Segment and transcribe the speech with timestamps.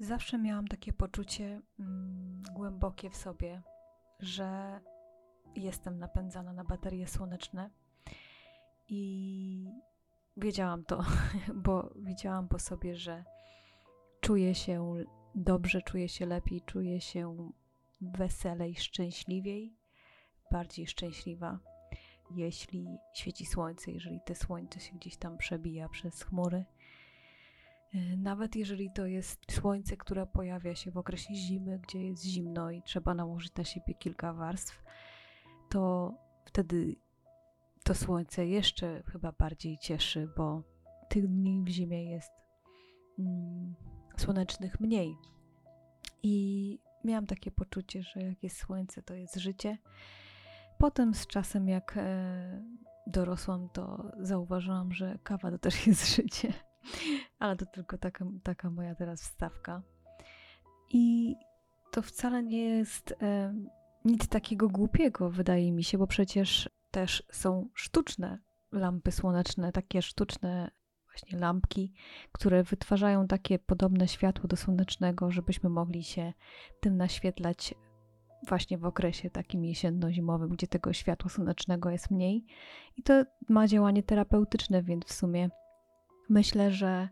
[0.00, 3.62] Zawsze miałam takie poczucie mm, głębokie w sobie,
[4.20, 4.80] że
[5.56, 7.70] jestem napędzana na baterie słoneczne
[8.88, 9.72] i
[10.36, 11.04] wiedziałam to,
[11.64, 13.24] bo widziałam po sobie, że
[14.20, 14.94] czuję się
[15.34, 17.50] dobrze, czuję się lepiej, czuję się
[18.00, 19.76] weselej, szczęśliwiej,
[20.52, 21.58] bardziej szczęśliwa,
[22.30, 26.64] jeśli świeci słońce, jeżeli te słońce się gdzieś tam przebija przez chmury.
[27.94, 32.70] E, Nawet jeżeli to jest słońce, które pojawia się w okresie zimy, gdzie jest zimno
[32.70, 34.82] i trzeba nałożyć na siebie kilka warstw,
[35.68, 36.12] to
[36.44, 36.96] wtedy
[37.84, 40.62] to słońce jeszcze chyba bardziej cieszy, bo
[41.08, 42.32] tych dni w zimie jest
[43.18, 43.74] mm,
[44.16, 45.16] słonecznych mniej.
[46.22, 49.78] I miałam takie poczucie, że jak jest słońce, to jest życie.
[50.78, 52.62] Potem z czasem, jak e,
[53.06, 56.52] dorosłam, to zauważyłam, że kawa to też jest życie.
[57.38, 59.82] Ale to tylko taka, taka moja teraz wstawka.
[60.90, 61.34] I
[61.90, 63.54] to wcale nie jest e,
[64.04, 68.38] nic takiego głupiego, wydaje mi się, bo przecież też są sztuczne
[68.72, 70.70] lampy słoneczne, takie sztuczne
[71.06, 71.92] właśnie lampki,
[72.32, 76.32] które wytwarzają takie podobne światło do słonecznego, żebyśmy mogli się
[76.80, 77.74] tym naświetlać
[78.48, 82.44] właśnie w okresie takim jesienno-zimowym, gdzie tego światła słonecznego jest mniej.
[82.96, 85.50] I to ma działanie terapeutyczne, więc w sumie
[86.28, 87.08] myślę, że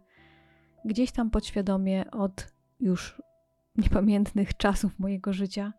[0.87, 3.23] gdzieś tam podświadomie od już
[3.77, 5.73] niepamiętnych czasów mojego życia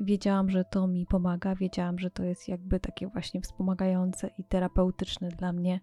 [0.00, 5.28] wiedziałam, że to mi pomaga, wiedziałam, że to jest jakby takie właśnie wspomagające i terapeutyczne
[5.28, 5.80] dla mnie,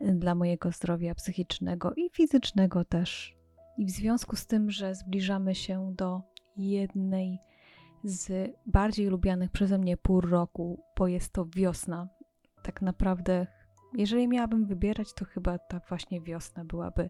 [0.00, 3.36] dla mojego zdrowia psychicznego i fizycznego też.
[3.78, 6.22] I w związku z tym, że zbliżamy się do
[6.56, 7.38] jednej
[8.04, 12.08] z bardziej lubianych przeze mnie pór roku, bo jest to wiosna.
[12.62, 13.46] Tak naprawdę,
[13.94, 17.08] jeżeli miałabym wybierać, to chyba ta właśnie wiosna byłaby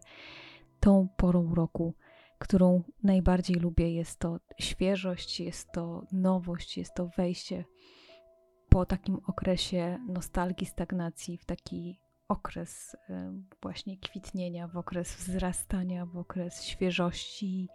[0.79, 1.93] tą porą roku,
[2.39, 3.93] którą najbardziej lubię.
[3.93, 7.65] Jest to świeżość, jest to nowość, jest to wejście
[8.69, 12.97] po takim okresie nostalgii, stagnacji, w taki okres y,
[13.61, 17.69] właśnie kwitnienia, w okres wzrastania, w okres świeżości,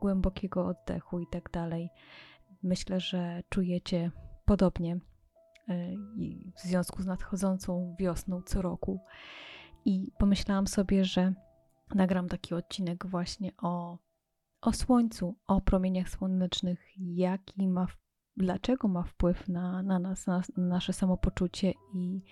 [0.00, 1.90] głębokiego oddechu i tak dalej.
[2.62, 4.10] Myślę, że czujecie
[4.44, 4.98] podobnie
[6.16, 9.00] i w związku z nadchodzącą wiosną co roku.
[9.84, 11.34] I pomyślałam sobie, że
[11.94, 13.98] nagram taki odcinek właśnie o,
[14.60, 17.86] o słońcu, o promieniach słonecznych, jaki ma,
[18.36, 22.22] dlaczego ma wpływ na, na nas, na, na nasze samopoczucie i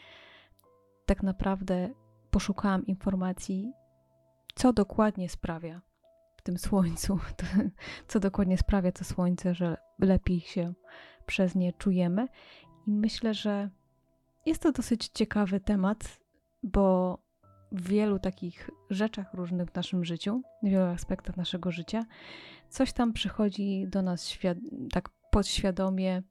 [1.06, 1.90] tak naprawdę
[2.30, 3.72] poszukałam informacji,
[4.54, 5.82] co dokładnie sprawia
[6.36, 7.18] w tym słońcu,
[8.08, 10.74] co dokładnie sprawia to słońce, że lepiej się
[11.26, 12.28] przez nie czujemy.
[12.86, 13.70] I myślę, że
[14.46, 16.18] jest to dosyć ciekawy temat,
[16.62, 17.18] bo
[17.72, 22.04] wielu takich rzeczach różnych w naszym życiu, w wielu aspektach naszego życia,
[22.68, 24.38] coś tam przychodzi do nas
[24.92, 26.22] tak podświadomie,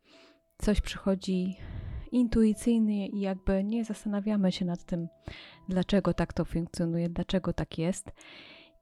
[0.58, 1.58] coś przychodzi
[2.12, 5.08] intuicyjnie i jakby nie zastanawiamy się nad tym,
[5.70, 8.12] dlaczego tak to funkcjonuje, dlaczego tak jest.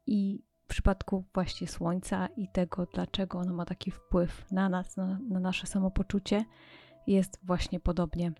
[0.07, 5.19] I w przypadku właśnie słońca i tego, dlaczego ono ma taki wpływ na nas, na,
[5.29, 6.45] na nasze samopoczucie,
[7.07, 8.31] jest właśnie podobnie.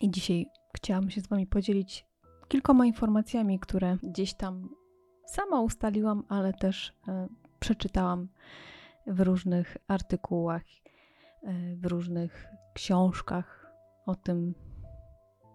[0.00, 0.46] I dzisiaj
[0.76, 2.11] chciałam się z Wami podzielić
[2.52, 4.68] kilkoma informacjami, które gdzieś tam
[5.26, 7.28] sama ustaliłam, ale też e,
[7.60, 8.28] przeczytałam
[9.06, 10.62] w różnych artykułach,
[11.42, 13.72] e, w różnych książkach
[14.06, 14.54] o tym,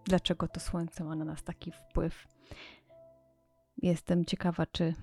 [0.04, 2.26] dlaczego to słońce ma na nas taki wpływ.
[3.82, 4.94] Jestem ciekawa, czy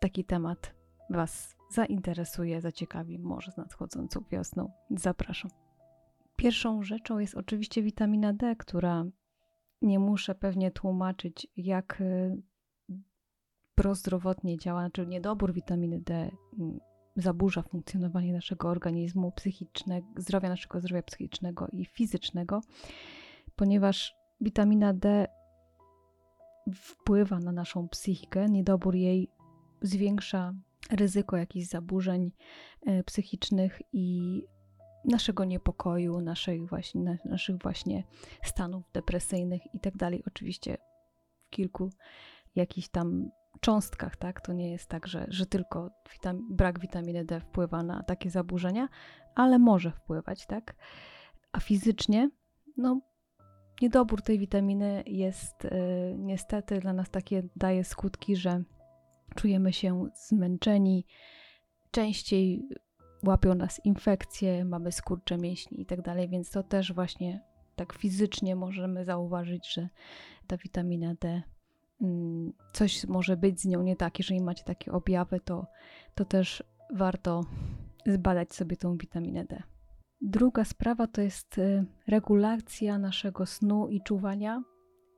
[0.00, 0.74] taki temat
[1.10, 4.72] Was zainteresuje, zaciekawi, może z nadchodzącą wiosną.
[4.90, 5.50] Zapraszam.
[6.36, 9.04] Pierwszą rzeczą jest oczywiście witamina D, która
[9.82, 12.42] nie muszę pewnie tłumaczyć, jak y,
[13.74, 16.78] prozdrowotnie działa, czy niedobór witaminy D mm,
[17.16, 22.60] zaburza funkcjonowanie naszego organizmu psychicznego, zdrowia naszego zdrowia psychicznego i fizycznego,
[23.56, 25.26] ponieważ witamina D
[26.74, 29.30] wpływa na naszą psychikę, niedobór jej
[29.82, 30.54] zwiększa
[30.90, 32.32] ryzyko jakichś zaburzeń
[32.88, 34.42] y, psychicznych i
[35.04, 38.04] naszego niepokoju, naszej właśnie, naszych właśnie
[38.44, 40.22] stanów depresyjnych i tak dalej.
[40.26, 40.78] Oczywiście
[41.46, 41.90] w kilku
[42.54, 43.30] jakichś tam
[43.60, 44.40] cząstkach, tak?
[44.40, 48.88] To nie jest tak, że, że tylko witam, brak witaminy D wpływa na takie zaburzenia,
[49.34, 50.74] ale może wpływać, tak?
[51.52, 52.30] A fizycznie,
[52.76, 53.00] no,
[53.82, 55.70] niedobór tej witaminy jest y,
[56.18, 58.62] niestety dla nas takie, daje skutki, że
[59.34, 61.06] czujemy się zmęczeni,
[61.90, 62.68] częściej
[63.26, 67.40] łapią nas infekcje, mamy skurcze mięśni i tak dalej, więc to też właśnie
[67.76, 69.88] tak fizycznie możemy zauważyć, że
[70.46, 71.42] ta witamina D,
[72.02, 74.18] mm, coś może być z nią nie tak.
[74.18, 75.66] Jeżeli macie takie objawy, to,
[76.14, 76.62] to też
[76.94, 77.44] warto
[78.06, 79.62] zbadać sobie tą witaminę D.
[80.20, 84.62] Druga sprawa to jest y, regulacja naszego snu i czuwania,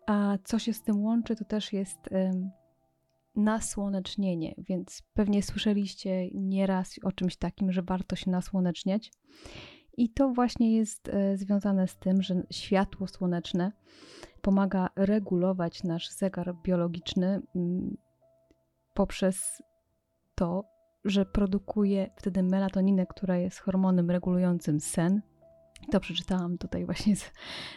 [0.07, 1.99] a co się z tym łączy, to też jest
[3.37, 9.13] nasłonecznienie, więc pewnie słyszeliście nieraz o czymś takim, że warto się nasłoneczniać.
[9.97, 13.73] I to właśnie jest e, związane z tym, że światło słoneczne
[14.43, 17.97] pomaga regulować nasz zegar biologiczny mm,
[18.95, 19.63] poprzez
[20.35, 20.65] to,
[21.05, 25.23] że produkuje wtedy melatoninę, która jest hormonem regulującym sen.
[25.91, 27.33] To przeczytałam tutaj właśnie z,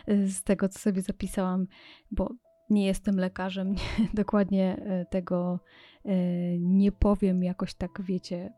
[0.08, 1.68] z tego, co sobie zapisałam,
[2.12, 2.30] bo
[2.70, 3.80] nie jestem lekarzem, nie,
[4.14, 5.60] dokładnie e, tego
[6.06, 6.16] e,
[6.60, 8.54] nie powiem jakoś tak, wiecie,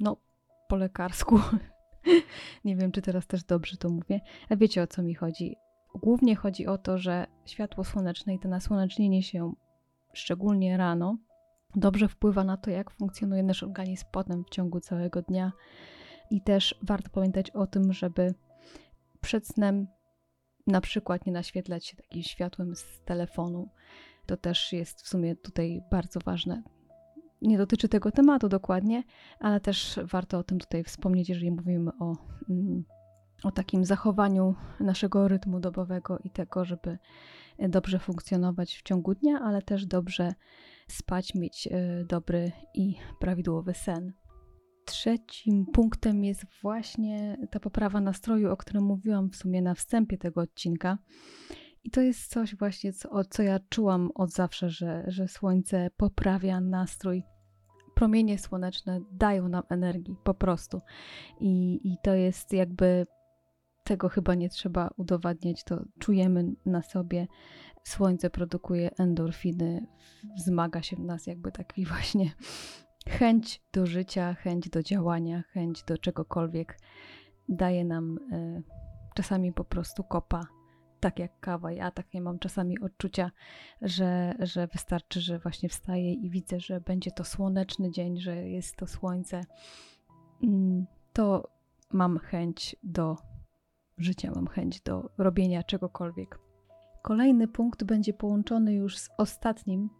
[0.00, 0.16] no
[0.68, 1.40] po lekarsku.
[2.64, 5.56] nie wiem, czy teraz też dobrze to mówię, a wiecie o co mi chodzi.
[5.94, 9.52] Głównie chodzi o to, że światło słoneczne i to nasłonecznienie się,
[10.12, 11.18] szczególnie rano,
[11.76, 15.52] dobrze wpływa na to, jak funkcjonuje nasz organizm potem w ciągu całego dnia.
[16.30, 18.34] I też warto pamiętać o tym, żeby
[19.20, 19.86] przed snem
[20.68, 23.68] na przykład nie naświetlać się takim światłem z telefonu.
[24.26, 26.62] To też jest w sumie tutaj bardzo ważne.
[27.42, 29.02] Nie dotyczy tego tematu dokładnie,
[29.40, 32.16] ale też warto o tym tutaj wspomnieć, jeżeli mówimy o,
[32.50, 32.84] mm,
[33.44, 36.98] o takim zachowaniu naszego rytmu dobowego i tego, żeby
[37.58, 40.34] dobrze funkcjonować w ciągu dnia, ale też dobrze
[40.88, 44.12] spać, mieć e, dobry i prawidłowy sen.
[44.88, 50.40] Trzecim punktem jest właśnie ta poprawa nastroju, o którym mówiłam w sumie na wstępie tego
[50.40, 50.98] odcinka.
[51.84, 56.60] I to jest coś właśnie, co, co ja czułam od zawsze, że, że słońce poprawia
[56.60, 57.22] nastrój.
[57.94, 60.80] Promienie słoneczne dają nam energii, po prostu.
[61.40, 63.06] I, I to jest jakby
[63.84, 67.26] tego chyba nie trzeba udowadniać, to czujemy na sobie.
[67.84, 69.86] Słońce produkuje endorfiny,
[70.36, 72.30] wzmaga się w nas jakby taki właśnie
[73.08, 76.78] chęć do życia, chęć do działania, chęć do czegokolwiek
[77.48, 78.62] daje nam y,
[79.14, 80.46] czasami po prostu kopa,
[81.00, 81.72] tak jak kawa.
[81.72, 83.30] Ja takie mam czasami odczucia,
[83.82, 88.76] że, że wystarczy, że właśnie wstaję i widzę, że będzie to słoneczny dzień, że jest
[88.76, 89.40] to słońce.
[90.42, 91.48] Mm, to
[91.92, 93.16] mam chęć do
[93.98, 96.38] życia, mam chęć do robienia czegokolwiek.
[97.02, 99.90] Kolejny punkt będzie połączony już z ostatnim,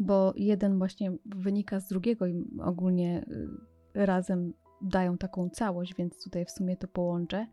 [0.00, 3.24] bo jeden właśnie wynika z drugiego i ogólnie
[3.96, 4.52] y, razem
[4.82, 7.46] dają taką całość, więc tutaj w sumie to połączę,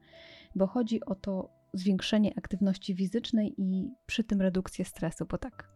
[0.56, 5.70] bo chodzi o to zwiększenie aktywności fizycznej i przy tym redukcję stresu, bo tak,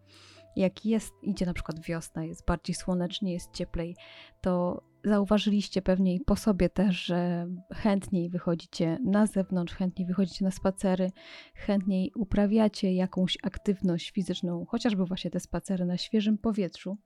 [0.55, 3.95] jak jest, idzie na przykład wiosna, jest bardziej słonecznie, jest cieplej,
[4.41, 10.51] to zauważyliście pewnie i po sobie też, że chętniej wychodzicie na zewnątrz, chętniej wychodzicie na
[10.51, 11.11] spacery,
[11.55, 16.97] chętniej uprawiacie jakąś aktywność fizyczną, chociażby właśnie te spacery na świeżym powietrzu.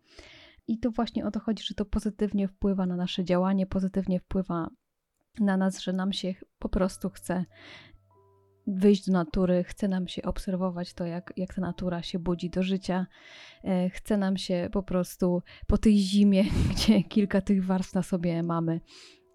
[0.67, 4.69] I to właśnie o to chodzi, że to pozytywnie wpływa na nasze działanie, pozytywnie wpływa
[5.39, 7.45] na nas, że nam się po prostu chce
[8.69, 12.63] wyjść do natury, chce nam się obserwować to, jak, jak ta natura się budzi do
[12.63, 13.07] życia.
[13.63, 18.43] E, chce nam się po prostu po tej zimie, gdzie kilka tych warstw na sobie
[18.43, 18.81] mamy,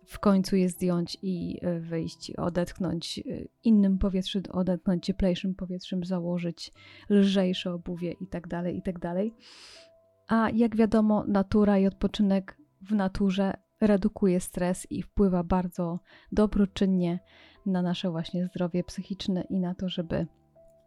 [0.06, 3.22] w końcu je zdjąć i e, wyjść, odetchnąć e,
[3.64, 6.72] innym powietrzem, odetchnąć cieplejszym powietrzem, założyć
[7.10, 9.00] lżejsze obuwie itd., tak itd.
[9.00, 9.16] Tak
[10.28, 16.00] A jak wiadomo, natura i odpoczynek w naturze redukuje stres i wpływa bardzo
[16.32, 17.18] dobroczynnie
[17.66, 20.26] na nasze właśnie zdrowie psychiczne i na to, żeby,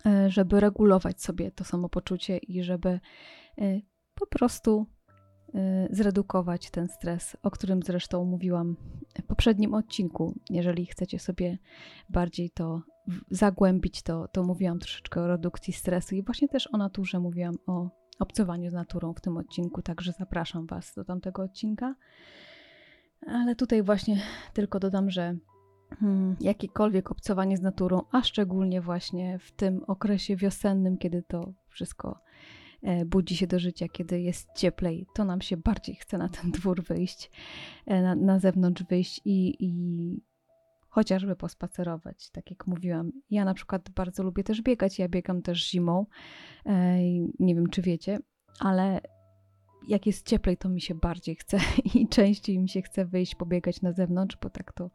[0.05, 3.00] e, żeby regulować sobie to samopoczucie i żeby e,
[4.15, 4.86] po prostu
[5.55, 8.75] e, zredukować ten stres, o którym zresztą mówiłam
[9.19, 10.39] w poprzednim odcinku.
[10.50, 11.57] Jeżeli chcecie sobie
[12.10, 12.81] bardziej to
[13.31, 17.89] zagłębić, to, to mówiłam troszeczkę o redukcji stresu i właśnie też o naturze mówiłam o
[18.19, 21.96] obcowaniu z naturą w tym odcinku, także zapraszam Was do tamtego odcinka.
[23.27, 24.22] Ale tutaj właśnie
[24.53, 25.38] tylko dodam, że
[26.39, 32.20] jakiekolwiek obcowanie z naturą, a szczególnie właśnie w tym okresie wiosennym, kiedy to wszystko
[32.82, 36.51] e, budzi się do życia, kiedy jest cieplej, to nam się bardziej chce na ten
[36.51, 37.32] dwór wyjść,
[37.86, 40.22] e, na, na zewnątrz wyjść i, i
[40.89, 43.12] chociażby pospacerować, tak jak mówiłam.
[43.29, 46.06] Ja na przykład bardzo lubię też biegać, ja biegam też zimą,
[46.65, 46.98] e,
[47.39, 48.20] nie wiem czy wiecie,
[48.60, 49.01] ale
[49.88, 51.60] jak jest cieplej, to mi się bardziej chce
[51.96, 54.89] i częściej mi się chce wyjść, pobiegać na zewnątrz, bo tak to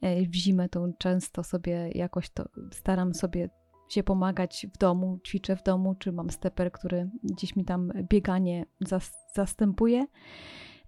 [0.00, 3.48] e, w zimę to często sobie jakoś to staram sobie
[3.88, 8.66] się pomagać w domu, ćwiczę w domu, czy mam steper, który gdzieś mi tam bieganie
[8.80, 10.06] zas zastępuje,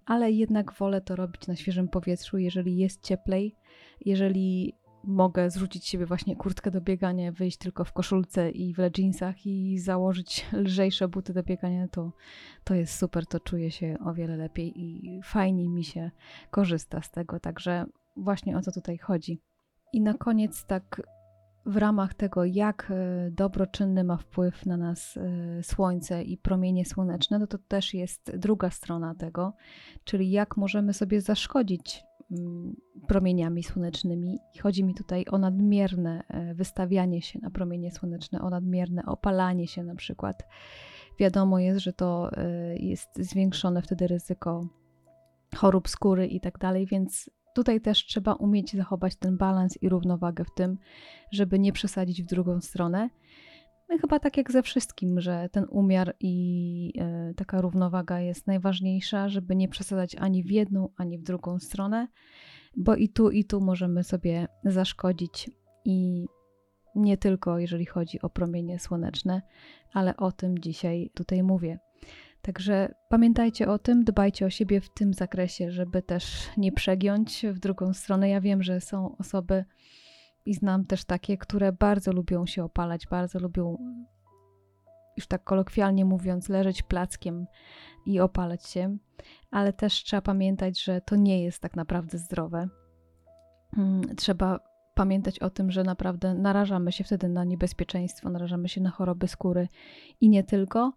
[0.05, 3.55] ale jednak wolę to robić na świeżym powietrzu, jeżeli jest cieplej,
[4.05, 4.75] jeżeli
[5.07, 9.79] mogę zrzucić siebie właśnie kurtkę do biegania, wyjść tylko w koszulce i w leginsach i
[9.79, 12.11] założyć lżejsze buty do biegania, to,
[12.63, 16.11] to jest super, to czuję się o wiele lepiej i fajniej mi się
[16.51, 17.85] korzysta z tego, także
[18.17, 19.41] właśnie o to tutaj chodzi.
[19.93, 21.01] I na koniec tak
[21.65, 27.39] w ramach tego, jak e, dobroczynny ma wpływ na nas e, słońce i promienie słoneczne,
[27.39, 29.53] no to też jest druga strona tego,
[30.03, 34.39] czyli jak możemy sobie zaszkodzić mm, promieniami słonecznymi.
[34.61, 39.83] Chodzi mi tutaj o nadmierne e, wystawianie się na promienie słoneczne, o nadmierne opalanie się
[39.83, 40.43] na przykład.
[41.19, 42.29] Wiadomo jest, że to
[42.79, 44.67] jest zwiększone wtedy ryzyko
[45.55, 50.45] chorób skóry i tak dalej, więc Tutaj też trzeba umieć zachować ten balans i równowagę
[50.45, 50.77] w tym,
[51.31, 53.09] żeby nie przesadzić w drugą stronę.
[53.89, 56.93] No chyba tak jak ze wszystkim, że ten umiar i
[57.29, 62.07] y, taka równowaga jest najważniejsza, żeby nie przesadzać ani w jedną, ani w drugą stronę,
[62.77, 65.49] bo i tu, i tu możemy sobie zaszkodzić
[65.85, 66.25] i
[66.95, 69.41] nie tylko jeżeli chodzi o promienie słoneczne,
[69.93, 71.79] ale o tym dzisiaj tutaj mówię.
[72.41, 77.59] Także pamiętajcie o tym, dbajcie o siebie w tym zakresie, żeby też nie przegiąć w
[77.59, 78.29] drugą stronę.
[78.29, 79.65] Ja wiem, że są osoby
[80.45, 83.77] i znam też takie, które bardzo lubią się opalać, bardzo lubią,
[85.17, 87.45] już tak kolokwialnie mówiąc, leżeć plackiem
[88.05, 88.97] i opalać się,
[89.55, 92.67] ale też trzeba pamiętać, że to nie jest tak naprawdę zdrowe.
[93.77, 94.59] Mm, trzeba
[94.95, 99.67] pamiętać o tym, że naprawdę narażamy się wtedy na niebezpieczeństwo, narażamy się na choroby skóry
[100.21, 100.93] i nie tylko.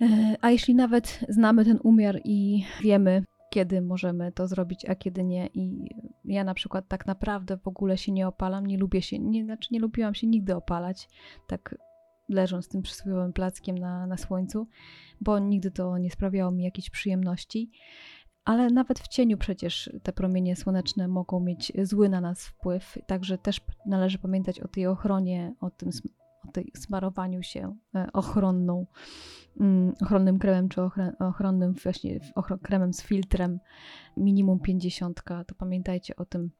[0.00, 5.24] E, a jeśli nawet znamy ten umiar i wiemy, kiedy możemy to zrobić, a kiedy
[5.24, 5.88] nie, i
[6.24, 9.68] ja na przykład tak naprawdę w ogóle się nie opalam, nie lubię się, nie, znaczy
[9.72, 11.08] nie lubiłam się nigdy opalać,
[11.46, 11.74] tak
[12.28, 14.68] leżąc tym przysłowiowym plackiem na, na słońcu,
[15.20, 17.70] bo nigdy to nie sprawiało mi jakiejś przyjemności.
[18.44, 23.38] Ale nawet w cieniu przecież te promienie słoneczne mogą mieć zły na nas wpływ, także
[23.38, 25.90] też należy pamiętać o tej ochronie, o tym
[26.48, 28.86] o tej smarowaniu się e, ochronną,
[29.60, 30.80] mm, ochronnym kremem czy
[31.18, 32.20] ochronnym właśnie
[32.62, 33.60] kremem z filtrem
[34.16, 36.50] minimum 50, to pamiętajcie o tym,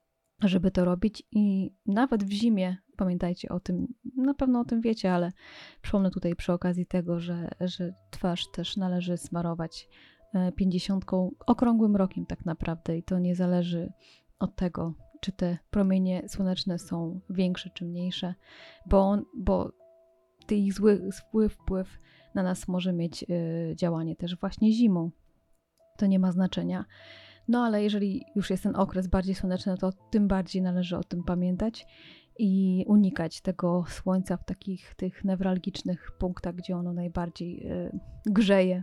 [0.42, 5.12] żeby to robić i nawet w zimie pamiętajcie o tym, na pewno o tym wiecie,
[5.12, 5.33] ale
[5.83, 9.88] przypomnę tutaj przy okazji tego, że, że twarz też należy smarować
[10.57, 13.93] 50 e, okrągłym rokiem tak naprawdę i to nie zależy
[14.38, 18.35] od tego, czy te promienie słoneczne są większe czy mniejsze,
[18.87, 19.73] bo, on, bo
[20.50, 21.99] ich zły wpływ, wpływ
[22.35, 25.11] na nas może mieć y, działanie też właśnie zimą.
[25.97, 26.85] To nie ma znaczenia.
[27.49, 31.25] No ale jeżeli już jest ten okres bardziej słoneczny, to tym bardziej należy o tym
[31.25, 31.87] pamiętać
[32.38, 38.83] i unikać tego słońca w takich tych newralgicznych punktach, gdzie ono najbardziej y, grzeje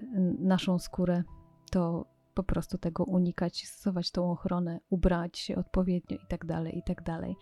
[0.00, 0.06] y,
[0.38, 1.22] naszą skórę.
[1.70, 6.82] To po prostu tego unikać, stosować tą ochronę, ubrać się odpowiednio i tak dalej, i
[6.82, 7.36] tak dalej.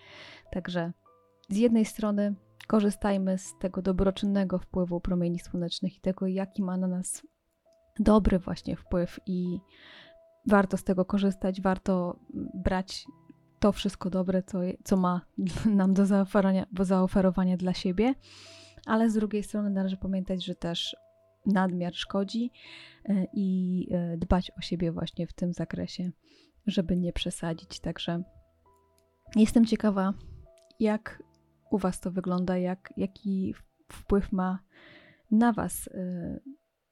[0.53, 0.93] Także
[1.49, 2.35] z jednej strony
[2.67, 7.23] korzystajmy z tego dobroczynnego wpływu promieni słonecznych i tego, jaki ma na nas
[7.99, 9.59] dobry właśnie wpływ i
[10.47, 12.19] warto z tego korzystać, warto
[12.55, 13.07] brać
[13.65, 15.21] to wszystko dobre, co, co ma
[15.81, 18.15] nam do zaoferowania, do zaoferowania dla siebie,
[18.87, 20.97] ale z drugiej strony należy pamiętać, że też
[21.47, 22.51] nadmiar szkodzi
[23.05, 26.11] e, i e, dbać o siebie właśnie w tym zakresie,
[26.67, 27.81] żeby nie przesadzić.
[27.81, 28.23] Także
[29.37, 30.15] jestem ciekawa,
[30.81, 31.23] jak
[31.71, 33.55] u Was to wygląda, jak, jaki
[33.93, 34.59] wpływ ma
[35.31, 36.41] na Was y,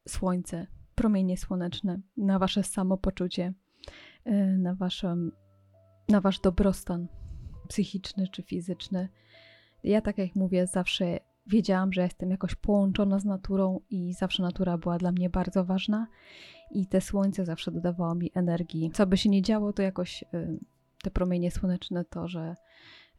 [0.08, 3.52] słońce, promienie słoneczne, na Wasze samopoczucie,
[4.58, 5.30] na, waszą,
[6.08, 7.08] na Wasz dobrostan
[7.68, 9.08] psychiczny czy fizyczny.
[9.84, 14.78] Ja, tak jak mówię, zawsze wiedziałam, że jestem jakoś połączona z naturą i zawsze natura
[14.78, 16.06] była dla mnie bardzo ważna
[16.70, 18.90] i te słońce zawsze dodawało mi energii.
[18.94, 20.58] Co by się nie działo, to jakoś y,
[21.02, 22.56] te promienie słoneczne, to, że,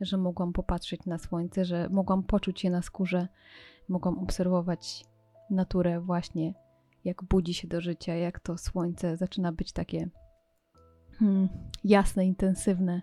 [0.02, 3.28] że mogłam popatrzeć na słońce, że mogłam poczuć je na skórze,
[3.90, 5.06] mogłam obserwować
[5.50, 6.54] naturę właśnie,
[7.06, 10.10] jak budzi się do życia, jak to słońce zaczyna być takie
[11.84, 13.02] jasne, intensywne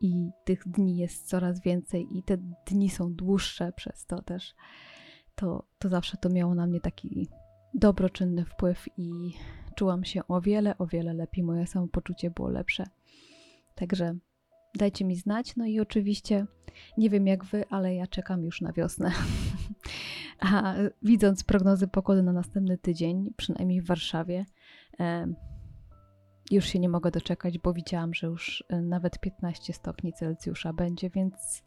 [0.00, 4.54] i tych dni jest coraz więcej i te dni są dłuższe przez to też,
[5.34, 7.28] to, to zawsze to miało na mnie taki
[7.74, 9.32] dobroczynny wpływ i
[9.74, 11.44] czułam się o wiele, o wiele lepiej.
[11.44, 12.84] Moje samopoczucie było lepsze.
[13.74, 14.16] Także
[14.74, 15.56] dajcie mi znać.
[15.56, 16.46] No i oczywiście
[16.98, 19.12] nie wiem jak wy, ale ja czekam już na wiosnę.
[20.40, 24.46] A widząc prognozy pogody na następny tydzień, przynajmniej w Warszawie,
[26.50, 31.10] już się nie mogę doczekać, bo widziałam, że już e, nawet 15 stopni Celsjusza będzie,
[31.10, 31.62] więc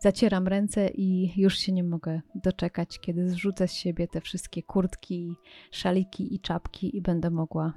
[0.00, 5.34] zacieram ręce i już się nie mogę doczekać, kiedy zrzucę z siebie te wszystkie kurtki,
[5.70, 7.72] szaliki i czapki i będę mogła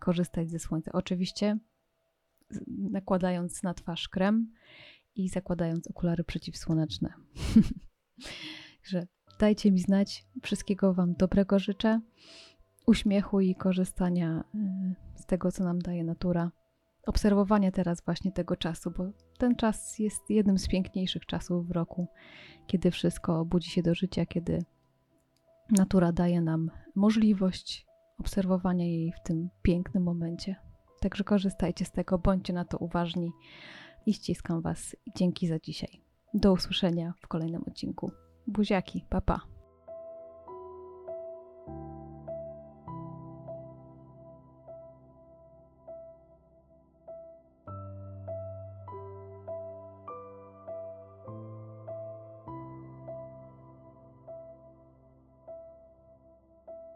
[0.00, 0.92] korzystać ze słońca.
[0.92, 1.58] Oczywiście
[2.68, 4.52] nakładając na twarz krem
[5.14, 7.12] i zakładając okulary przeciwsłoneczne.
[8.90, 9.06] Że
[9.40, 10.24] dajcie mi znać.
[10.42, 12.00] Wszystkiego Wam dobrego życzę.
[12.86, 16.50] Uśmiechu i korzystania y, z tego, co nam daje natura.
[17.06, 19.04] Obserwowanie teraz właśnie tego czasu, bo
[19.38, 22.06] ten czas jest jednym z piękniejszych czasów w roku,
[22.66, 24.64] kiedy wszystko budzi się do życia, kiedy
[25.70, 27.86] natura daje nam możliwość
[28.18, 30.56] obserwowania jej w tym pięknym momencie.
[31.00, 33.32] Także korzystajcie z tego, bądźcie na to uważni
[34.06, 34.96] i ściskam Was.
[35.16, 36.00] Dzięki za dzisiaj.
[36.34, 38.10] Do usłyszenia w kolejnym odcinku.
[38.46, 39.40] Buziaki, papa.
[39.40, 39.55] Pa.